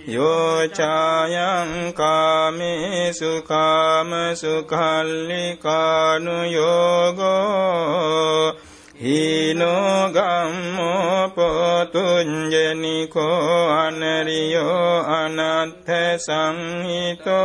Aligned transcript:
යෝචායං 0.09 1.95
කාමේසු 1.95 3.43
කාම 3.45 4.11
සුඛල්ලිකානු 4.37 6.51
යෝගෝ 6.51 8.53
හීනෝ 9.02 10.11
ගම්මෝ 10.15 11.19
පොතුංජනිකෝ 11.37 12.11
අනරියෝ 13.73 14.95
අනත්ථ 15.11 15.91
සංහිතෝ 16.25 17.39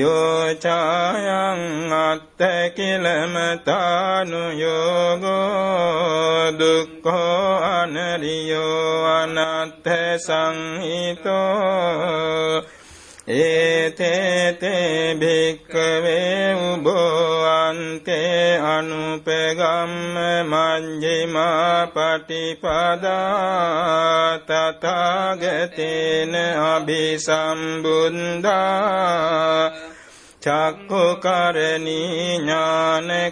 යෝචායං 0.00 1.62
අත්ත 2.00 2.40
කිලමතානු 2.76 4.42
යෝගෝ 4.62 6.50
දුක්ඛෝ 6.58 7.54
අනරියෝ 7.70 9.06
අනත්ථ 9.14 9.90
සංහිතෝ 10.26 11.42
ඒතේතේ 13.26 15.14
භික්කවේ 15.14 16.54
උබෝ 16.64 17.46
අන්තේ 17.46 18.58
අනුපගම්ම 18.58 20.16
මංජිමා 20.44 21.86
පටිපදා 21.88 23.12
තථාගතේන 24.40 26.34
අභිසම්බුද්ධා 26.64 27.22
චක්කුකරණී 30.42 32.38
ඥානකරණී 32.38 33.22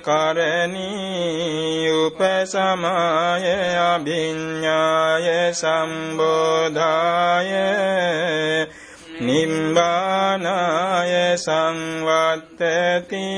උපසමාය 1.97 3.47
අභිඤ්ඤාය 3.85 5.27
සම්බෝධාය 5.55 7.51
නිම්බානාය 9.21 11.37
සංවත්තති 11.37 13.29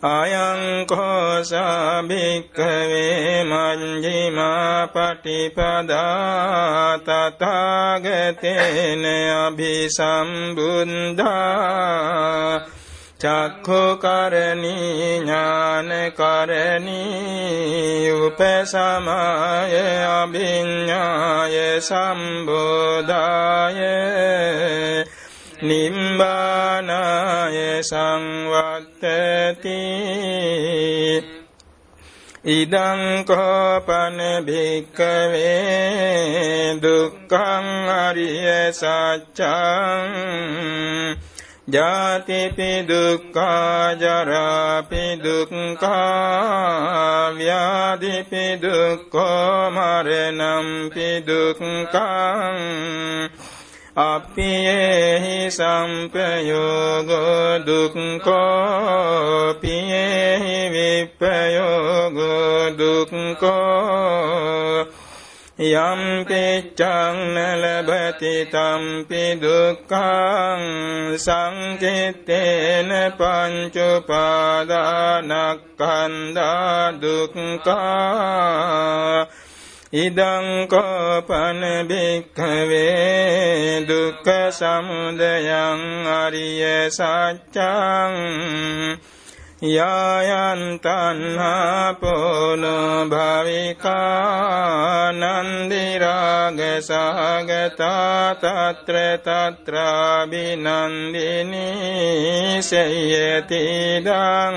අයං 0.00 0.86
කෝසා 0.86 2.04
භික්ඛවේ 2.04 3.44
මංජිමා 3.44 4.86
පටිපදා 4.86 6.98
තථාගතේන 7.00 9.04
අභිසම්බුද්ධා 9.36 10.28
චක්ඛුකරණී 13.18 15.18
ඥානකරණී 15.18 16.10
උපසමාය 18.20 19.74
අභිඤ්ඤාය 20.10 21.80
සම්බෝධාය 21.80 23.74
නිම්බානාය 25.60 27.58
සංවත්තති 29.00 29.78
ඉදං 32.44 33.24
කෝපන 33.24 34.18
භික්කවේ 34.46 36.00
දුක්ඛං 36.82 37.88
අරිය 37.88 38.72
සත්‍යං. 38.72 40.08
ජාතිපි 41.70 42.88
දුක්ඛා 42.88 43.92
ජරාපි 43.92 45.20
දුක්ඛා 45.24 47.30
ව්‍යාධිපි 47.30 48.58
දුක්ඛෝ 48.62 49.70
මරණම්පි 49.70 51.22
දුක්ඛං. 51.26 52.56
අප්පියේහි 53.98 55.36
සම්පයෝගෝ 55.50 57.08
දුක්ඛෝ 57.66 59.54
පියේහි 59.54 60.56
විප්පයෝගෝ 60.74 62.60
දුක්ඛෝ 62.78 64.28
යම් 65.60 66.02
පිච්ඡං 66.24 67.16
නලබති 67.34 68.34
තම්පි 68.46 69.22
දුක්ඛං 69.42 70.62
සංකිට්ඨේන 71.18 72.90
පංච 73.18 73.76
උපාදානස්කන්ධා 73.88 75.26
දුක්ඛා 77.02 78.38
ඉදං 79.90 80.68
කෝපන 80.68 81.88
භික්ඛවේ 81.88 83.80
දුක්ඛ 83.82 84.52
සමුදයං 84.52 85.80
අරිය 86.04 86.90
සත්‍යං 86.90 88.12
යායන් 89.66 90.78
තණ්හා 90.78 91.94
පොනෝ 91.94 93.08
භවිකා 93.08 93.88
නන්දි 95.12 95.98
රාග 95.98 96.60
සහගතා 96.80 98.36
తත්‍ර 98.36 98.96
తත්‍රා 99.18 100.26
බිනන්දිනී 100.26 101.72
සයති 102.62 103.64
දං 104.04 104.56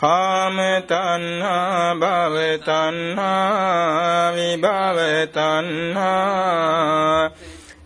කාම 0.00 0.56
තණ්හා 0.88 1.94
භව 1.94 2.64
තණ්හා 2.64 4.32
විභව 4.32 5.28
තණ්හා. 5.28 7.30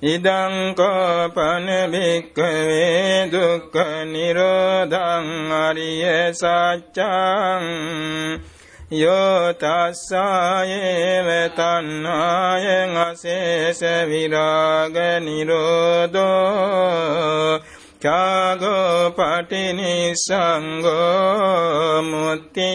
ඉදං 0.05 0.75
කෝපන 0.75 1.67
භික්කවේ 1.91 3.31
දුක්ඛ 3.33 4.05
නිරෝධං 4.05 5.53
අරිය 5.59 6.33
සත්‍යං. 6.33 7.65
යෝ 8.93 9.53
තස්සායේව 9.53 11.51
තණ්හායං 11.57 12.97
අසේස 12.97 13.81
විරාග 14.07 15.21
නිරෝධෝ. 15.21 16.15
ත්‍යාගෝ 18.05 19.11
පටිනිසංගෝ 19.11 19.63
මුත්‍තියනාලයෝ 22.03 22.75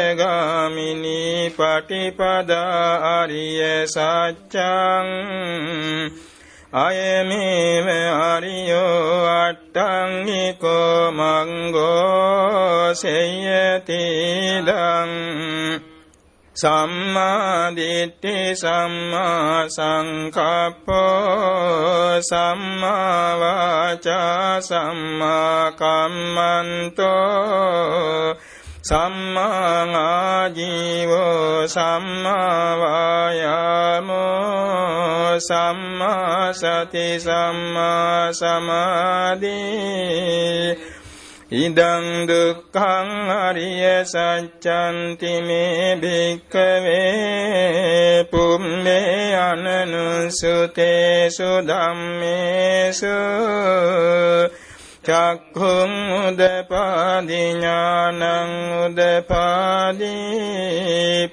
පටිපදා 1.50 2.90
ආරිය 3.06 3.62
සත්‍යං 3.86 5.08
අයමේව 6.78 7.88
ආරියෝ 7.94 9.16
අට්ඨංගිකෝ 9.38 11.00
මංගෝ 11.12 12.94
සේයතිදං 12.94 14.70
සම්මා 16.54 17.74
දිට්ඨි 17.76 18.54
සම්මා 18.54 19.68
සංකප්පෝ 19.68 20.94
සම්මා 22.22 23.38
වාචා 23.40 24.60
සම්මා 24.62 25.72
කම්මන්තෝ 25.72 27.14
සම්මා 28.82 29.82
ආජීවෝ 29.96 31.68
සම්මා 31.68 32.78
වායාමෝ 32.78 34.14
සම්මා 35.40 36.52
සති 36.52 37.06
සම්මා 37.20 38.32
සමාධි 38.32 39.60
ඉදං 41.50 42.24
දුක්ඛං 42.26 43.28
අරිය 43.30 43.84
සත්‍යන්ති 44.02 45.32
මේ 45.42 45.96
භික්ඛවේ 45.96 47.04
පුම්මේ 48.24 49.36
අනනුසුතේසු 49.38 50.88
ධම්මේසු 51.62 53.18
චක්ඛුං 55.04 55.92
උදපාදි 56.18 57.40
ඥානං 57.52 58.22
උදපාදි 58.80 60.16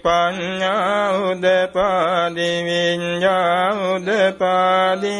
පඤ්ඤා 0.03 1.07
උදපාදි 1.23 2.51
විඤ්ඤා 2.67 3.67
උදපාදි 3.87 5.15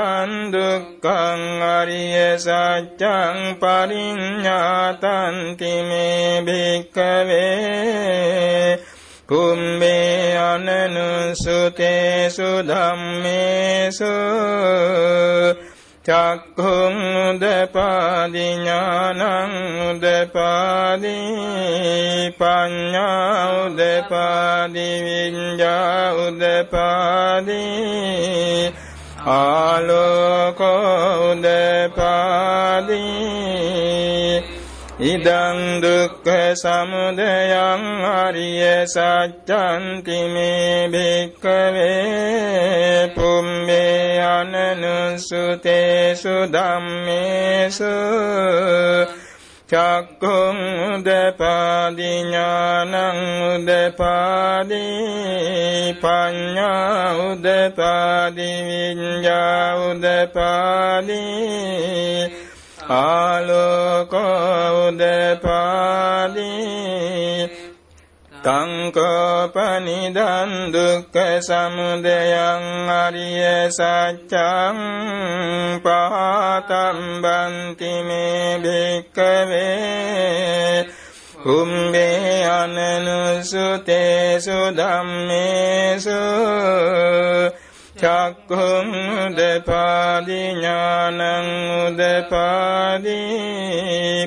දුක්ඛං 0.53 1.41
අරිය 1.69 2.37
සත්‍යං 2.37 3.57
පරිඤ්ඤාතන්ති 3.57 5.73
මේ 5.83 6.41
භික්ඛවේ 6.45 7.41
කුම්මේ 9.27 10.37
අනනුසුතේසු 10.43 12.63
ධම්මේසු 12.63 14.05
චක්ඛුං 16.11 16.95
උදපාදි 17.23 18.45
ඥානං 18.53 19.21
උදපාදි 19.89 21.15
පඤ්ඤා 22.39 23.43
උදපාදි 23.63 24.87
විඤ්ඤා 25.05 26.05
උදපාදි 26.25 27.61
ආලෝකෝ 29.33 31.31
උදපාදි 31.31 33.03
ඉදං 35.01 35.81
දුක්ඛ 35.81 36.29
සමුදයං 36.53 37.83
අරිය 38.05 38.85
සත්‍යන්ති 38.85 40.19
මේ 40.29 40.89
භික්ඛවේ 40.93 42.37
පුම්මේ 43.09 44.21
අනනුසුතේසු 44.29 45.73
ධම්මේසු 46.47 47.95
චක්කුං 49.69 50.57
උදපාදි 50.89 52.11
ඥානං 52.21 52.93
උදපාදි 53.49 54.85
පඤ්ඤා 55.97 57.17
උදපාදි 57.23 58.49
විඤ්ඤා 58.67 59.65
උදපාදි 59.81 61.21
ආලෝකෝදපාදී 62.93 64.01
තංකෝපනිදන් 68.43 70.51
දුක්ඛ 70.73 71.39
සමුදයං 71.39 72.63
අරිය 72.95 73.69
සත්‍යං 73.69 74.77
පහතම්බන්ති 75.83 77.93
මේ 78.03 78.59
භික්කවේ 78.63 80.85
කුම්බේ 81.37 82.49
අනනුසුතේසු 82.53 84.57
ධම්මේසු 84.73 86.21
චක්ඛුං 88.01 88.87
උදපාදි 89.23 90.39
ඥානං 90.51 91.49
උදපාදි 91.79 93.17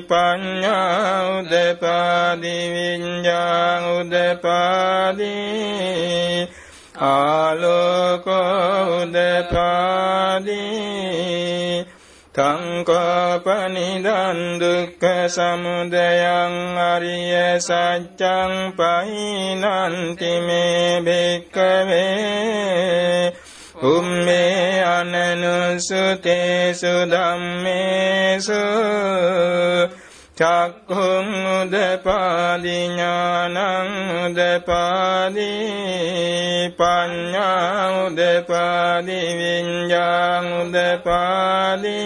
පඤ්ඤා 0.08 1.16
උදපාදි 1.32 2.54
විඤ්ඤා 2.74 3.72
උදපාදි 3.94 5.32
ආලෝකෝ 7.08 8.84
උදපාදි 8.98 10.62
තංකපනිදන් 12.34 14.08
දුක්ඛ 14.58 15.06
සමුදයං 15.28 16.54
අරිය 16.84 17.34
සත්‍යං 17.60 18.52
පහිනන්ති 18.74 20.32
මේ 20.40 20.90
භික්ඛවේ 21.00 22.44
උම්මේ 23.84 24.86
අනනුසුතේසු 24.86 26.94
ධම්මේසු 27.10 28.62
චක්ඛුං 30.34 31.28
උදපාදි 31.54 32.78
ඥානං 32.86 33.58
උදපාදි 34.22 35.50
පඤ්ඤා 36.78 37.84
උදපාදි 38.00 39.20
විඤ්ඤා 39.38 40.42
උදපාදි 40.56 42.00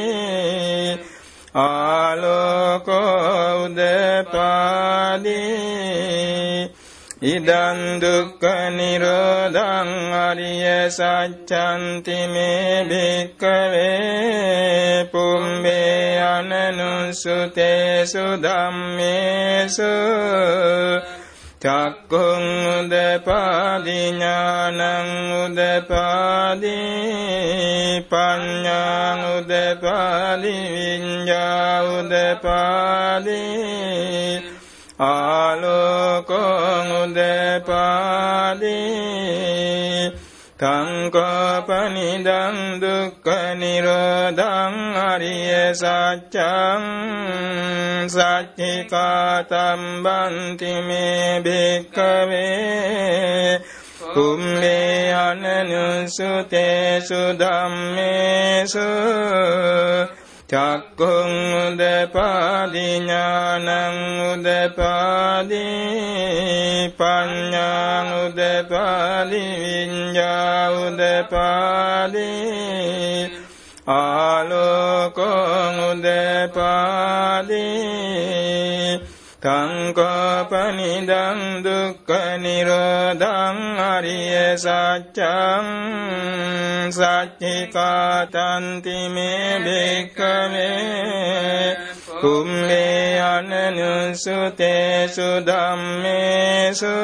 ආලෝකෝ 1.56 3.64
උදපාදි 3.64 5.40
ඉදං 7.18 7.98
දුක්ඛ 7.98 8.46
නිරෝධං 8.70 9.90
අරිය 10.16 10.88
සත්‍යන්ති 10.88 12.14
මේ 12.30 12.86
භික්ඛවේ 12.86 15.10
පුම්බේ 15.10 16.22
අනනුසුතේසු 16.22 18.38
ධම්මේසු 18.38 19.90
චක්කුං 21.58 22.44
උදපාදි 22.76 24.12
ඥානං 24.12 24.78
උදපාදි 25.40 26.78
පඤ්ඤාං 28.06 29.18
උදපාදි 29.32 30.54
විඤ්ඤා 30.70 31.82
උදපාදි 31.90 33.42
ආලෝකං 34.98 36.92
උදපාදී 36.92 38.68
තංකපනිදං 40.58 42.80
දුක්ඛ 42.80 43.54
නිරෝධං 43.54 44.96
අරිය 45.02 45.72
සත්‍යං 45.72 46.82
සච්චිකාතම් 48.08 50.02
බන්ති 50.02 50.82
මේ 50.82 51.40
භික්ඛවේ 51.44 53.60
කුම්මේ 54.08 55.12
අනනුසුතේසු 55.20 57.20
ධම්මේසු 57.38 58.88
චක්කුං 60.48 61.32
උදපාදි 61.68 62.84
ඥානං 62.96 63.68
උදපාදි 64.28 65.64
පඤ්ඤාං 66.98 68.08
උදපාදි 68.20 69.42
විඤ්ඤා 69.60 70.64
උදපාදි 70.78 72.30
ආලෝකං 73.88 75.76
උදපාදි 75.90 77.64
තංකපනිදං 79.42 81.08
දුක්ඛ 81.62 82.38
නිරෝධං 82.38 83.80
අරිය 83.80 84.56
සත්‍යං 84.56 85.66
සච්චිකාතන්ති 86.90 89.08
මේ 89.08 89.60
භික්ඛවේ 89.60 91.76
කුම්මේ 92.20 93.20
අනනුසුතේසු 93.28 95.22
ධම්මේසු 95.46 96.96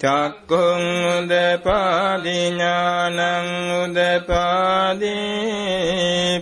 චක්කුං 0.00 0.82
උදපාදි 1.12 2.34
ඥානං 2.48 3.48
උදපාදි 3.78 5.14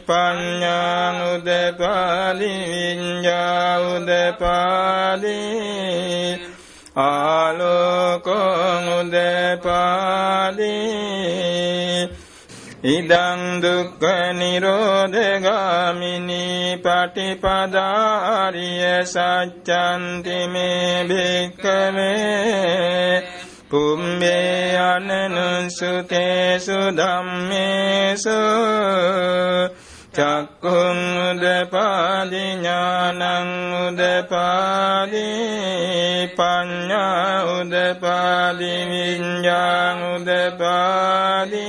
පඤ්ඤාං 0.07 1.17
උදපාදි 1.29 2.51
විඤ්ඤා 2.67 3.79
උදපාදි 3.87 5.39
ආලෝකං 6.99 8.93
උදපාදි 8.99 10.77
ඉදං 12.87 13.63
දුක්ඛ 13.63 14.05
නිරෝධගාමිනී 14.39 16.79
පටිපදාරිය 16.79 19.05
සත්‍යන්ති 19.07 20.47
මේ 20.47 21.05
භික්ඛවේ 21.09 23.36
පුම්බේ 23.71 24.79
අනනුසුතේසු 24.79 26.93
ධම්මේසු 26.93 28.39
චක්කුං 30.15 30.99
උදපාදි 31.23 32.43
ඥානං 32.55 33.21
උදපාදි 33.81 35.27
පඤ්ඤා 36.39 37.45
උදපාදි 37.53 38.73
විඤ්ඤාං 38.91 40.03
උදපාදි 40.11 41.65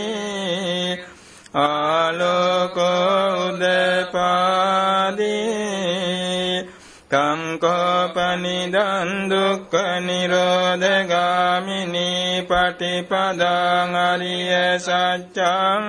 ආලෝකෝ 1.56 3.47
කංකෝපනිදන් 7.50 9.30
දුක්ඛ 9.30 10.02
නිරෝධගාමිනී 10.02 12.44
පටිපදාං 12.44 13.96
අරිය 14.02 14.80
සත්‍යං 14.80 15.84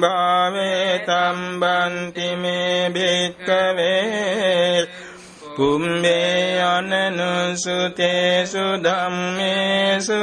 භාවේ 0.00 1.00
තම්බන්ති 1.00 2.36
මේ 2.36 2.90
භික්ඛවේ 2.90 4.86
කුම්මේ 5.56 6.62
අනනුසුතේසු 6.66 8.58
ධම්මේසු 8.84 10.22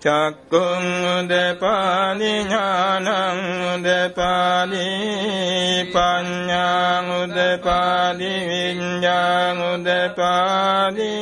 චක්කුං 0.00 0.84
උදපාදි 1.12 2.32
ඥානං 2.42 3.40
උදපාදි 3.70 4.86
පඤ්ඤාං 5.92 7.06
උදපාදි 7.16 8.30
විඤ්ඤාං 8.48 9.58
උදපාදි 9.66 11.12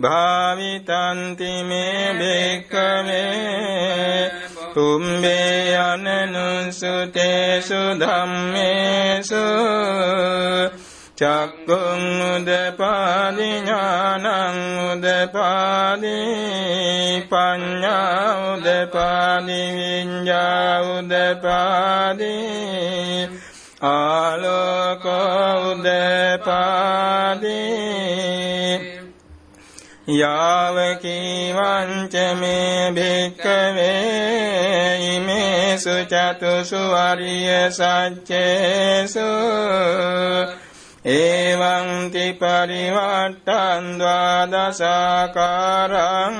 භාවිතන්ති 0.00 1.64
මේ 1.64 2.14
භික්ඛවේ 2.14 4.30
කුම්බේ 4.74 5.78
අනනුසුතේසු 5.80 7.80
ධම්මේසු 8.00 9.44
චක්කුං 11.18 12.02
උදපාදි 12.26 13.48
ඥානං 13.58 14.58
උදපාදි 14.84 16.18
පඤ්ඤා 17.30 18.28
උදපාදි 18.50 19.60
විඤ්ඤා 19.78 20.76
උදපාදි 20.92 22.34
ආලෝක 23.82 25.04
උදපාදි 25.64 27.58
යාවකීවංච 30.08 32.12
මේ 32.34 32.90
භික්කවේ 32.90 34.98
ඉමේසු 35.06 35.90
චතුසු 36.06 36.98
අරිය 36.98 37.70
සච්චේසු 37.70 39.20
එවං 41.06 42.10
ති 42.10 42.34
පරිවට්ටන් 42.34 43.98
ද්වාදසාකාරං 44.00 46.34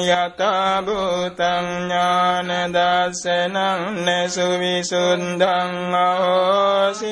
යතා 0.00 0.82
භූතං 0.82 1.82
ඥාන 1.82 2.72
දස්සනං 2.72 4.06
නසු 4.06 4.56
විසුද්ධං 4.56 5.96
අහෝසී 5.96 7.02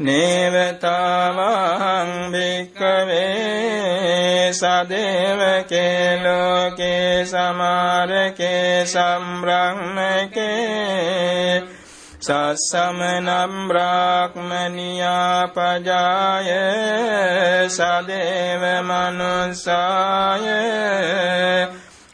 නේවතාවං 0.00 1.40
භික්කවේ 2.32 4.00
සදේවකේ 4.52 6.04
ලෝකේ 6.18 7.24
සමාරකේ 7.26 8.86
සම්බ්‍රහ්මකේ 8.86 10.40
සස්සමනම් 12.20 13.54
බ්‍රාහ්මනියා 13.68 15.40
පජාය 15.48 16.48
සදේව 17.68 18.62
මනුස්සාය 18.82 20.46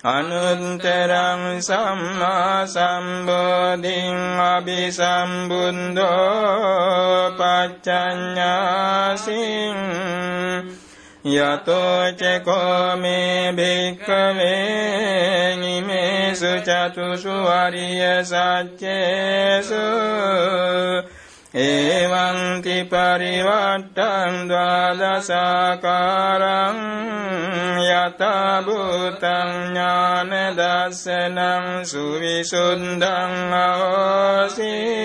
අනුන්තරං 0.05 1.61
සම්මා 1.61 2.67
සම්බෝධින් 2.67 4.39
අභිසම්බුද්ධෝ 4.39 7.33
පච්චඤ්ඤාසින් 7.33 9.77
යතෝචකෝ 11.27 12.97
මේ 12.97 13.53
භික්ඛවේ 13.53 15.57
නිමේසු 15.57 16.61
චතුසු 16.61 17.49
අරිය 17.55 18.23
සත්‍යේසු 18.23 19.75
එවංති 21.57 22.85
පරිවට්ටං 22.85 24.49
ද්වාදසාකාරං 24.49 25.21
යතභූතං 27.83 29.53
ඥාන 29.67 30.33
දස්සනං 30.53 31.85
සුවිසුද්ධං 31.85 33.55
අවසී 33.61 34.97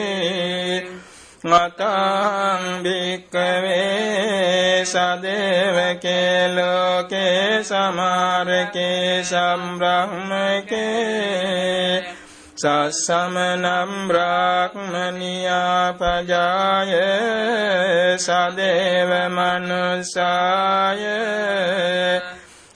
මතං 1.43 2.83
භික්කවේ 2.83 4.85
සදේවකේ 4.85 6.49
ලෝකේ 6.49 7.63
සමාරකේ 7.63 9.23
සම්බ්‍රහ්මකේ 9.23 10.81
සස්සමනම් 12.61 13.91
බ්‍රාහ්මනියා 14.07 15.85
පජාය 15.93 16.91
සදේව 18.17 19.11
මනුසාය 19.29 21.01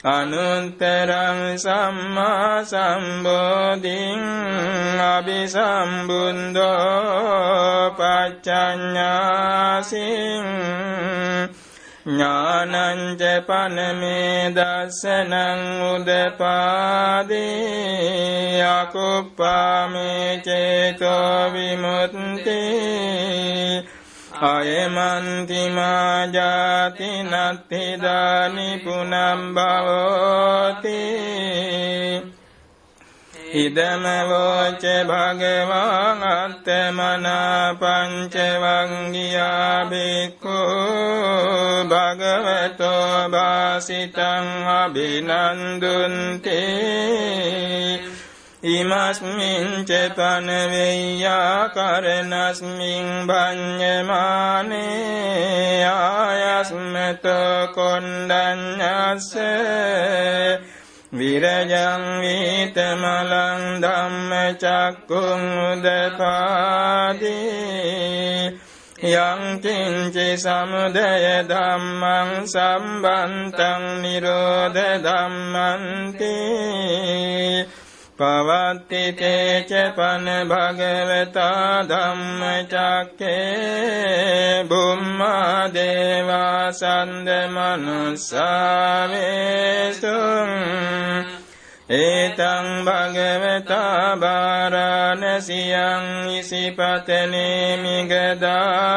අනුත්තරං 0.06 1.40
සම්මා 1.56 2.56
සම්බෝධින් 2.64 4.24
අභිසම්බුන්දෝ 5.06 6.66
පච්චඤ්ඤාසින් 7.98 8.86
ඥානංච 12.06 13.22
පනමේ 13.46 14.50
දස්සනං 14.50 15.62
උදපාදී 15.86 17.40
අකුප්පාමේ 18.68 20.28
චේතෝ 20.38 21.50
විමුක්ති 21.52 22.60
අයමන්තිමා 24.44 26.16
ජාති 26.28 27.10
නත්තිදානි 27.24 28.68
පුනම් 28.84 29.40
භවෝති 29.54 31.02
ඉදමවෝච 33.46 34.84
භගවාන් 35.06 36.22
අත්තමනා 36.24 37.74
පංචවංගියා 37.76 39.50
බික්ඛු 39.86 40.58
භගවතෝ 41.86 43.30
වාසිතං 43.30 44.46
අභිනන්දුන්ති 44.74 46.62
ඉමස්මින් 48.66 49.66
ච 49.84 49.90
පනවෙය්‍යා 50.10 51.68
කරනස්මින් 51.68 53.06
භඤ්ඤමානේ 53.26 54.76
ආයස්මත 55.86 57.26
කොණ්ඩඤ්ඤස්සේ 57.74 59.46
විරජං 61.18 62.04
වීතමලං 62.20 63.62
ධම්මචක්කුං 63.82 65.42
උදපාදී 65.66 67.36
යං 68.96 69.42
කිංචි 69.60 70.28
සමුදය 70.36 71.44
ධම්මං 71.44 72.30
සම්බන්තං 72.46 73.82
නිරෝධ 74.02 74.80
ධම්මන්ති 75.04 76.36
පවත්ති 78.18 79.02
තේච 79.12 79.70
පන 79.92 80.26
භගවතා 80.48 81.72
ධම්මචක්කේ 81.84 83.34
බුම්මා 84.64 85.60
දේවා 85.70 86.72
සන්ද 86.72 87.28
මනුස්සාවේසුං 87.48 88.46
ඒතං 91.92 92.68
භගවතා 92.84 94.16
බාරාණසියං 94.16 96.06
ඉසිපතනේ 96.32 97.76
මිගදායේ 97.78 98.96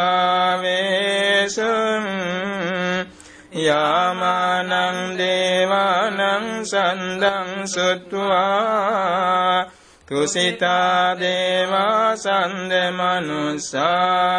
යාමානං 3.59 5.18
දේවානං 5.18 6.64
සන්දං 6.64 7.66
සුත්වා 7.66 9.66
තුසිතා 10.09 11.16
දේවා 11.16 12.16
සන්ද 12.16 12.73
මනුස්සාවේසුම් 12.92 14.31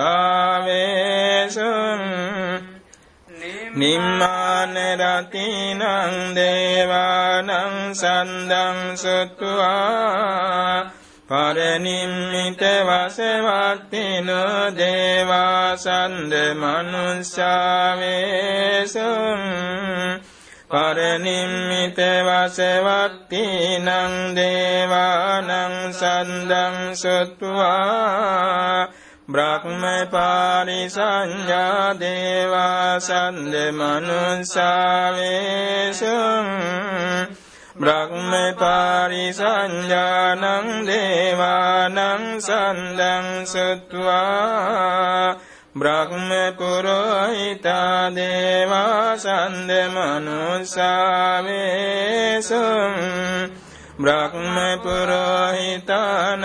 නිම්මාන 3.75 4.77
රතිනං 5.01 5.81
දේවානං 6.35 7.51
සන්දං 7.95 8.97
සුත්වා 8.97 10.98
පරනිම්මිත 11.29 12.63
වසවත්තින 12.81 14.29
දේවාසන්ද 14.75 16.33
මනුස්සාවේසුම් 16.55 17.43
පරනිම්මිත 20.69 21.99
වසවත්තිනං 22.27 23.89
දේවානං 24.35 25.75
සන්දං 25.93 26.77
සුත්වා. 26.95 28.89
බ්‍රහ්ම 29.29 29.83
පාරිසංඥා 30.11 31.89
දේවාසන්ද 31.97 33.55
මනුස්සාවේසුම් 33.73 34.89
බ්‍රහ්ම 37.79 38.33
පාරිසංජානං 38.59 40.43
දේවානං 40.85 42.25
සන්දං 42.39 43.27
සුත්වා 43.47 45.39
බ්‍රහ්ම 45.75 46.31
පුරෝහිතා 46.59 48.11
දේවා 48.11 49.15
සන්ද 49.17 49.71
මනුස්සාවේසුම් 49.95 50.75
බ්‍රහ්ම 53.99 54.57
පුරෝහිතානං 54.83 56.45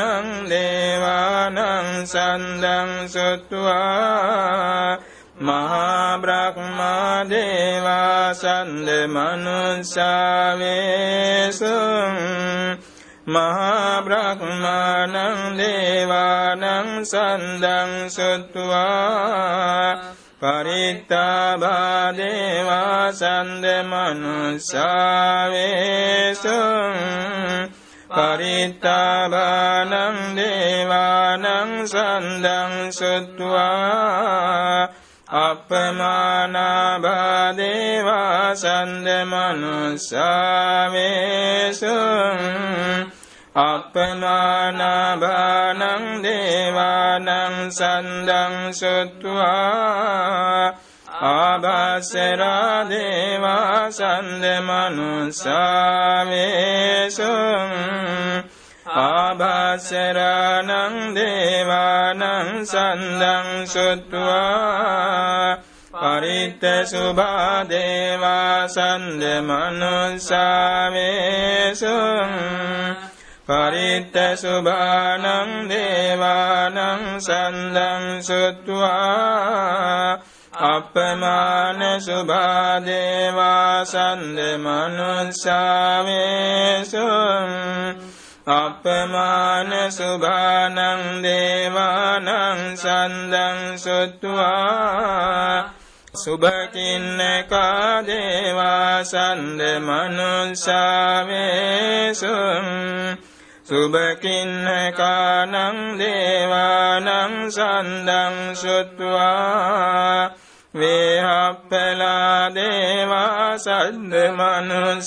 දේවානං 0.50 1.58
සන්දං 2.06 2.92
සුත්වා 3.08 4.98
මහා 5.44 6.18
බ්‍රහ්මා 6.20 7.18
දේවා 7.26 8.34
සන්ද 8.34 8.88
මනුස්සාවේසුං 9.10 9.90
මහා 13.28 14.02
බ්‍රහ්මානං 14.02 15.58
දේවානං 15.58 16.90
සන්දං 17.04 17.92
සුත්වා 18.10 20.00
පරිත්තාබා 20.42 22.06
දේවා 22.14 23.06
සන්ද 23.12 23.66
මනුස්සාවේසුං 23.84 24.58
පරිත්තාබානං 28.10 29.94
දේවානං 30.36 31.72
සන්දං 31.88 32.74
සුත්වා 32.94 34.80
අපමානා 35.34 37.00
දේවා 37.58 38.56
සන්ද 38.56 39.08
මනුස්සාවේසුං 39.26 40.32
අපමානාභානං 43.56 44.64
දේවානං 46.24 47.72
සන්දං 47.72 48.74
සුත්වා 48.74 50.74
ආභාසරා 51.24 52.90
දේවා 52.90 53.92
සන්ද 53.92 54.44
මනුස්සාවේසුං 58.94 58.96
ආභාසරානං 58.96 60.70
දේවානං 61.16 62.22
සන්දං 62.64 63.66
සුත්වා 63.66 65.58
පරිත්ත 65.94 66.62
සුභා 66.86 67.66
දේවා 67.66 68.68
සන්ද 68.68 69.42
මනුස්සාවේසුං 69.42 70.30
පරිත්ත 73.48 74.16
සුභානං 74.36 75.68
දේවානං 75.68 77.20
සන්දං 77.20 78.22
සුත්වා 78.22 80.20
අපමාන 80.54 81.82
සුභා 82.00 82.82
දේවා 82.82 83.86
සන්ද 83.86 84.60
මනුස්සාවේසුං 84.60 85.34
අපමාන 88.46 89.72
සුභානං 89.90 91.24
දේවානං 91.24 92.76
සන්දං 92.76 93.78
සුත්වා 93.78 95.72
සුභකින්නකා 96.14 98.04
දේවා 98.04 99.04
සන්ද 99.04 99.62
මනුස්සාවේසුම් 99.80 100.68
සුභකින්නකානං 103.64 105.56
දේවානං 105.98 107.08
සන්දං 107.50 108.36
සුත්වා 108.56 110.36
වේහප්පලා 110.74 112.52
දේවා 112.52 113.58
සද්ද 113.58 114.14
මනුස්සාවේසුම් 114.32 115.04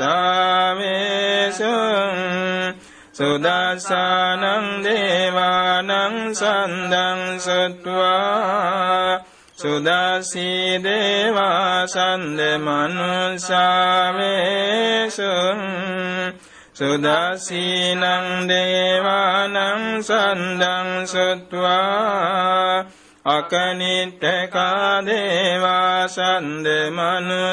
සුදස්සානං 3.14 4.68
දේවානං 4.84 6.16
සන්දං 6.34 7.22
සත්වා 7.40 9.24
සුදස්සී 9.58 10.84
දේවා 10.84 11.88
සන්ද 11.88 12.40
මනුස්සාවේසුං 16.82 18.02
සුදස්සීනං 18.02 18.04
දේවානං 18.50 20.02
සන්දං 20.02 20.90
සුත්වා 21.06 22.86
අකනිට්ඨකා 23.26 25.06
දේවා 25.06 26.08
සන්ද 26.08 26.68
මනුස්සාවේසුං 26.90 27.52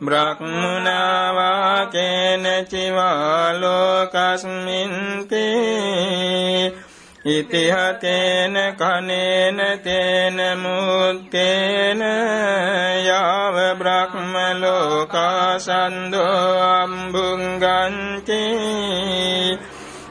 බ්‍රහ්මුණවා 0.00 1.86
කේනචිවා 1.88 3.60
ලෝකස්මින්තේ 3.60 5.53
ඉතිහතේන 7.24 8.74
කනේන 8.74 9.80
තේන 9.80 10.58
මුත්තේන 10.58 11.98
යාව 13.00 13.78
බ්‍රහ්ම 13.78 14.60
ලෝකාසන්දෝ 14.60 16.60
අම්බුංගන්ති 16.74 18.42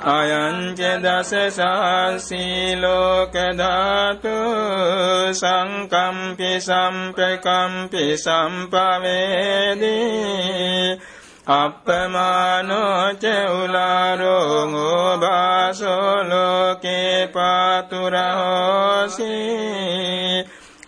අයංච 0.08 1.00
දස 1.00 1.52
සාසී 1.52 2.78
ලෝක 2.78 3.34
ධාතු 3.58 4.54
සංකම්පි 5.34 6.60
සම්පකම්පි 6.60 8.18
සම්පවේදී 8.18 8.74
අප්පමානෝච 11.48 13.24
උලාරෝගෝ 13.54 15.18
බාසෝලෝකේ 15.18 17.28
පාතුරහෝසි 17.28 19.24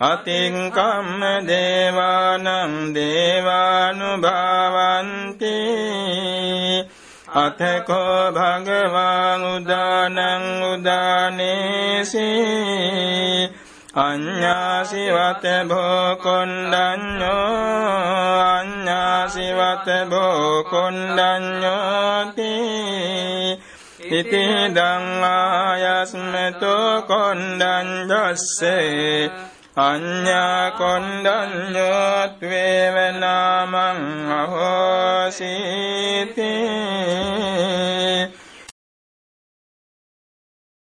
අතිංකම්ම 0.01 1.21
දේවානං 1.47 2.95
දේවානුභාවන්ති 2.95 4.15
අතකෝ 7.35 8.31
භගවාන් 8.31 9.45
උදානං 9.45 10.63
උදානේසී 10.63 12.35
අඤ්ඤාසිවත 13.95 15.43
භෝකොණ්ඩඤ්ඤෝ 15.67 17.35
අඤ්ඤාසිවත 18.47 19.87
භෝකොණ්ඩඤ්ඤෝති. 20.09 22.51
ඉති 24.11 24.43
දං 24.75 25.23
ආයස්මතෝ 25.23 27.01
කොණ්ඩඤ්ඤස්සේ 27.01 29.31
අඤ්ඤා 29.77 30.71
කොණ්ඩඤ්ඤෝත්වේව 30.71 32.95
නාමං 33.19 34.31
අහෝසීති. 34.33 36.51